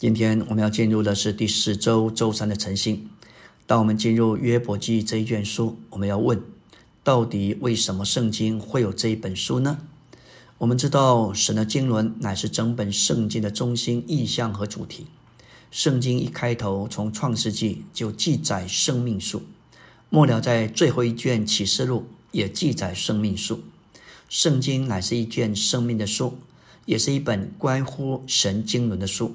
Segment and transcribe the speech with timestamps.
[0.00, 3.10] 今天我们要进入的是第四周周三的晨星。
[3.66, 6.40] 当我们进入约伯记这一卷书，我们要问：
[7.04, 9.76] 到底为什么圣经会有这一本书呢？
[10.56, 15.04] 我们知道，神的经纶乃是整本圣经的中心意象和主题。
[15.70, 19.42] 圣经一开头从创世纪就记载生命树，
[20.08, 23.60] 末了在最后一卷启示录也记载生命树。
[24.30, 26.38] 圣经乃是一卷生命的书，
[26.86, 29.34] 也是一本关乎神经纶的书。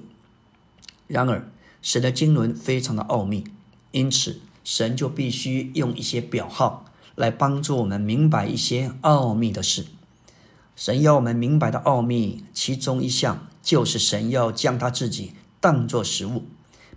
[1.07, 1.51] 然而，
[1.81, 3.43] 神的经纶非常的奥秘，
[3.91, 6.85] 因此神就必须用一些表号
[7.15, 9.85] 来帮助我们明白一些奥秘的事。
[10.75, 16.45] 神要我们明白的奥秘，其中一项就是神要将他自己当作食物，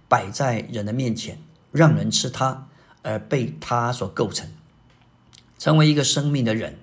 [0.08, 1.38] 摆在人的面前，
[1.70, 2.66] 让人吃它，
[3.02, 4.48] 而被他所构成，
[5.58, 6.78] 成为一个生命的人，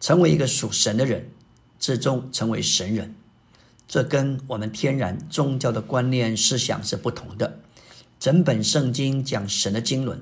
[0.00, 1.30] 成为一个属神的人，
[1.78, 3.14] 最终成为神人。
[3.90, 7.58] 这跟我们天然宗教的观念思想是不同的。
[8.20, 10.20] 整本圣经讲神的经纶，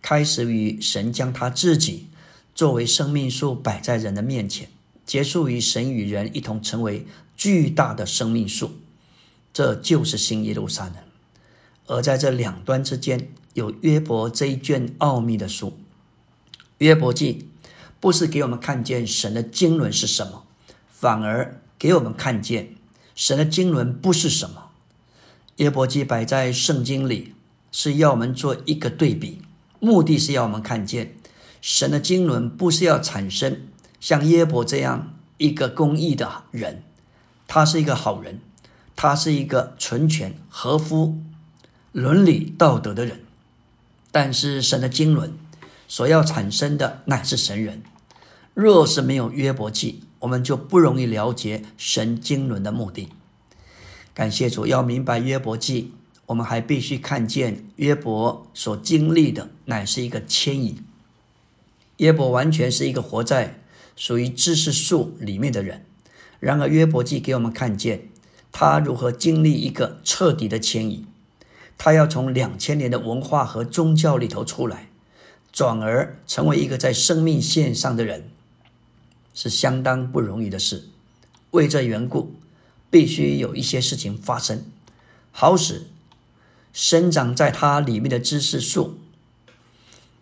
[0.00, 2.06] 开始于神将他自己
[2.54, 4.68] 作为生命树摆在人的面前，
[5.04, 8.70] 结束于神与人一同成为巨大的生命树。
[9.52, 10.94] 这就是新耶路撒冷。
[11.88, 15.76] 而在这两端之间，有约伯这一卷奥秘的书。
[16.76, 17.48] 约伯记
[17.98, 20.44] 不是给我们看见神的经纶是什么，
[20.88, 22.77] 反而给我们看见。
[23.18, 24.70] 神的经纶不是什么，
[25.56, 27.34] 约伯记摆在圣经里，
[27.72, 29.42] 是要我们做一个对比，
[29.80, 31.16] 目的是要我们看见
[31.60, 33.62] 神的经纶不是要产生
[33.98, 36.84] 像约伯这样一个公义的人，
[37.48, 38.38] 他是一个好人，
[38.94, 41.18] 他是一个纯全合乎
[41.90, 43.22] 伦理道德的人，
[44.12, 45.32] 但是神的经纶
[45.88, 47.82] 所要产生的乃是神人，
[48.54, 50.04] 若是没有约伯记。
[50.20, 53.08] 我们就不容易了解神经纶的目的。
[54.14, 55.92] 感谢主，要明白约伯记，
[56.26, 60.80] 我们还必须看见约伯所经历的乃是一个迁移。
[61.98, 63.60] 约伯完全是一个活在
[63.96, 65.84] 属于知识树里面的人，
[66.40, 68.08] 然而约伯记给我们看见
[68.50, 71.06] 他如何经历一个彻底的迁移。
[71.76, 74.88] 他要从两千年的文化和宗教里头出来，
[75.52, 78.30] 转而成为一个在生命线上的人。
[79.40, 80.88] 是相当不容易的事，
[81.52, 82.34] 为这缘故，
[82.90, 84.64] 必须有一些事情发生，
[85.30, 85.86] 好使
[86.72, 88.98] 生长在它里面的知识树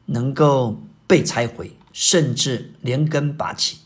[0.05, 3.79] 能够被拆毁，甚至连根拔起。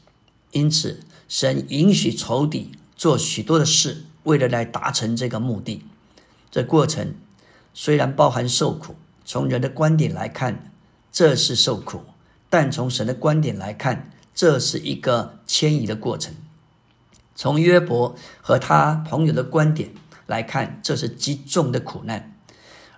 [0.51, 0.99] 因此，
[1.29, 5.85] 神允许仇敌做许多的事，为了来达成这个目的。
[6.51, 7.15] 这过程
[7.73, 10.73] 虽然包含受苦，从人的观点来看，
[11.13, 12.01] 这是受苦；
[12.49, 16.35] 但从神的观点来看，这是一个迁移的过程。
[17.35, 19.91] 从约伯和他朋友的观点
[20.27, 22.35] 来看，这是极重的苦难。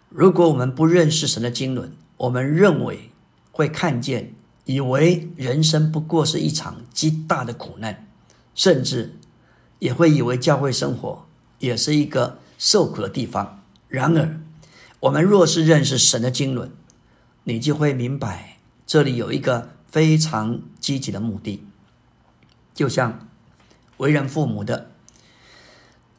[0.08, 3.10] 如果我们不认识神的经纶，我们认为
[3.50, 4.36] 会看见，
[4.66, 8.06] 以为人生不过是一场极大的苦难，
[8.54, 9.18] 甚至
[9.80, 11.26] 也会以为教会生活
[11.58, 13.64] 也是一个受苦的地方。
[13.88, 14.40] 然而，
[15.00, 16.70] 我们若是认识神的经纶，
[17.42, 19.70] 你就会明白，这里有一个。
[19.92, 21.62] 非常积极的目的，
[22.72, 23.28] 就像
[23.98, 24.90] 为人父母的，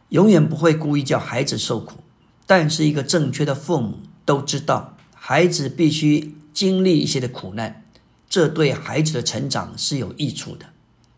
[0.09, 2.03] 永远不会故意叫孩子受苦。
[2.45, 7.83] 但是，一个正确的父母都知道，孩子必须经历一些的苦难，
[8.29, 10.67] 这对孩子的成长是有益处的。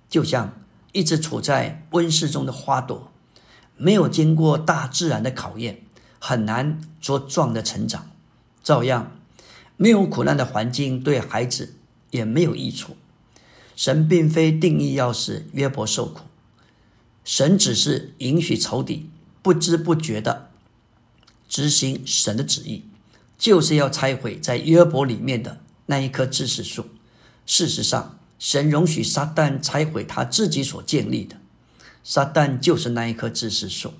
[0.08, 0.54] 就像
[0.94, 3.12] 一直处在温室中的花朵，
[3.76, 5.82] 没有经过大自然的考验，
[6.20, 8.10] 很难茁壮的成长。
[8.64, 9.12] 照样，
[9.76, 11.75] 没有苦难的环境对孩子。
[12.16, 12.96] 也没有益处。
[13.76, 16.22] 神并非定义要使约伯受苦，
[17.26, 19.10] 神只是允许仇敌
[19.42, 20.50] 不知不觉的
[21.50, 22.86] 执行神的旨意，
[23.38, 26.86] 就是要拆毁在约伯里面的那一棵知识树。
[27.46, 31.36] 事实上，神容许撒旦拆毁他自己所建立的。
[32.02, 33.94] 撒旦就是那一棵知识树，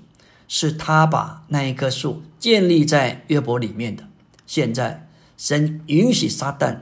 [0.48, 4.08] 是他把那一棵树建立在约伯里面的。
[4.46, 6.78] 现在，神允许撒旦。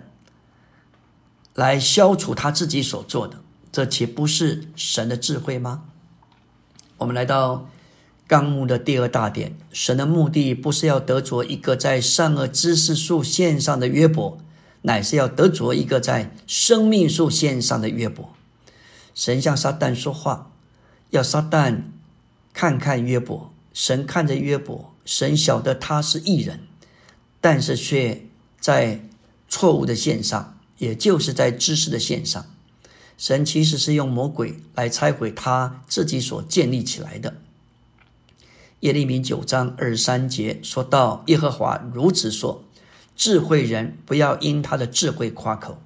[1.55, 3.41] 来消除他自己所做的，
[3.71, 5.85] 这岂不是神的智慧吗？
[6.99, 7.69] 我们来到
[8.27, 14.39] 纲目的第二大点，神的目的不是要得着一个在善恶知识树线上的约伯，
[14.83, 18.31] 乃是要得着一个在生命树线上的约伯。
[19.15, 20.51] 神向撒旦说话，
[21.11, 21.83] 要撒旦
[22.53, 23.53] 看看约伯。
[23.73, 26.61] 神看着约伯，神晓得他是异人，
[27.41, 28.27] 但是却
[28.61, 29.05] 在
[29.49, 30.54] 错误的线上。
[30.85, 32.45] 也就是在知识的线上，
[33.17, 37.39] 神其实是用魔鬼来拆毁他自己所建立起来的。
[38.81, 42.63] 耶利米九章二十三节说到：“耶和华如此说：
[43.17, 45.81] 智慧人不要因他的智慧夸口，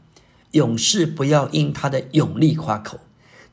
[0.50, 2.98] 勇士不要因他的勇力夸口，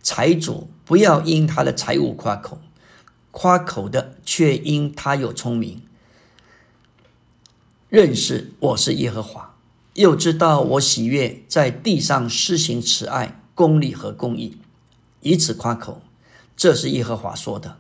[0.02, 2.60] 财主不要因他的财物夸口，
[3.30, 5.84] 夸口的却因他有聪明，
[7.90, 9.55] 认识我是耶和华，
[9.96, 14.58] 又知道我喜悦在地上施行慈爱、公理和公义，
[15.22, 16.02] 以此夸口。
[16.56, 17.78] 这是耶和华说的。”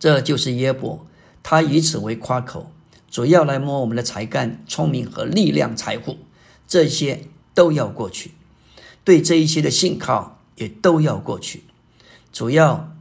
[0.00, 1.06] 这就是耶伯，
[1.42, 2.72] 他以此为夸口，
[3.10, 6.16] 主要来摸我们的才干、聪明和力量、财富，
[6.66, 8.32] 这些都要过去。
[9.04, 11.64] 对这一切的信靠也都要过去，
[12.32, 12.96] 主要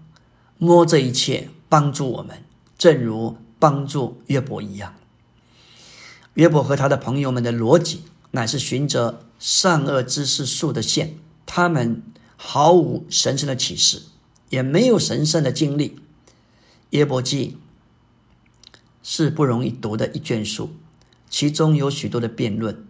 [0.58, 2.44] 摸这一切，帮助我们，
[2.78, 4.96] 正如帮助约伯一样。
[6.34, 11.16] 约伯和他的朋友们的逻辑，乃是循着善恶知识树的线，
[11.46, 12.02] 他们
[12.36, 14.04] 毫无神圣的启示，
[14.50, 16.00] 也没有神圣的经历。
[16.92, 17.58] 耶伯记
[19.04, 20.72] 是不容易读的一卷书，
[21.30, 22.86] 其中有许多的辩论，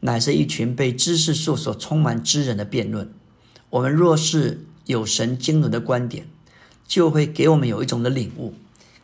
[0.00, 3.12] 乃是一群被知识树所充满之人的辩论。
[3.70, 6.26] 我们若是有神经纶的观点，
[6.86, 8.54] 就会给我们有一种的领悟，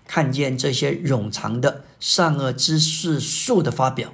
[0.07, 4.13] 看见这些冗长的善恶知识树的发表。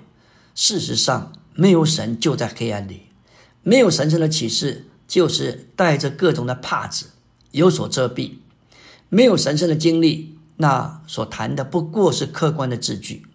[0.54, 3.02] 事实上，没有神就在黑暗里，
[3.62, 7.10] 没有神圣的启示，就是带着各种的帕子
[7.50, 8.34] 有所遮蔽。
[9.08, 13.26] 没有神圣的经历，那所谈的不过是客观的字句，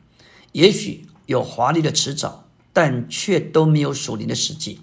[0.54, 4.80] 也许有华丽的辞藻，但却都没有属灵的实际。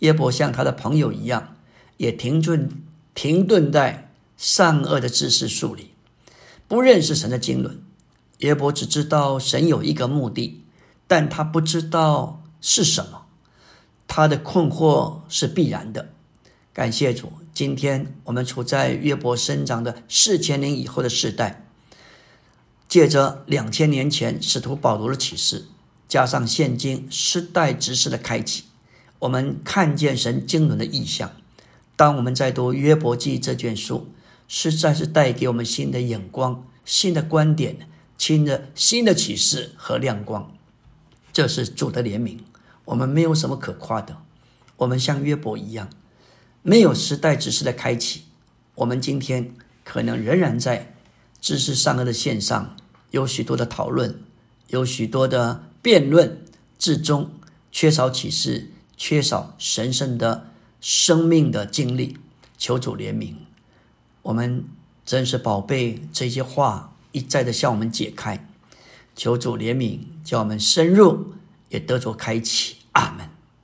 [0.00, 1.56] 耶伯像他的朋友一样，
[1.96, 2.68] 也停顿
[3.14, 5.92] 停顿在善恶的知识树里，
[6.68, 7.78] 不认识神的经纶。
[8.38, 10.63] 耶伯只知道神有一个目的，
[11.14, 13.26] 但他不知道是什么。
[14.08, 16.08] 他的困惑是必然的。
[16.72, 17.32] 感谢主。
[17.52, 21.68] 今天我们处在约伯生长的四千年以后的时代，
[22.88, 25.66] 借着两千年前使徒保罗的启示，
[26.08, 28.64] 加上现今时代之识的开启，
[29.20, 31.30] 我们看见神经纶的意象。
[31.94, 34.08] 当我们在读约伯记这卷书，
[34.48, 37.88] 实在是带给我们新的眼光、新的观点、
[38.18, 40.50] 新的新的启示和亮光。
[41.34, 42.38] 这是主的怜悯，
[42.86, 44.16] 我们没有什么可夸的，
[44.76, 45.90] 我们像约伯一样。
[46.62, 48.22] 没有时代指示的开启，
[48.76, 49.52] 我们今天
[49.82, 50.94] 可能仍然在
[51.40, 52.76] 知识善恶的线上
[53.10, 54.20] 有许多的讨论，
[54.68, 56.40] 有许多的辩论，
[56.78, 57.30] 至终
[57.72, 60.46] 缺少启示，缺少神圣的
[60.80, 62.16] 生命的经历。
[62.56, 63.34] 求主怜悯，
[64.22, 64.64] 我们
[65.04, 66.00] 真是宝贝。
[66.12, 68.48] 这些话一再的向我们解开，
[69.14, 71.34] 求主怜悯，叫我们深入，
[71.68, 72.76] 也得着开启。
[72.92, 73.33] 阿门。